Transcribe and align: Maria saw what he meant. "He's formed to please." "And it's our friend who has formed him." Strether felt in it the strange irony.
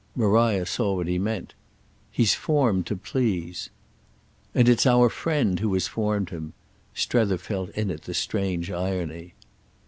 Maria 0.15 0.65
saw 0.65 0.95
what 0.95 1.05
he 1.05 1.19
meant. 1.19 1.53
"He's 2.09 2.33
formed 2.33 2.87
to 2.87 2.95
please." 2.95 3.69
"And 4.55 4.67
it's 4.67 4.87
our 4.87 5.09
friend 5.09 5.59
who 5.59 5.71
has 5.75 5.85
formed 5.85 6.31
him." 6.31 6.53
Strether 6.95 7.37
felt 7.37 7.69
in 7.75 7.91
it 7.91 8.01
the 8.01 8.15
strange 8.15 8.71
irony. 8.71 9.35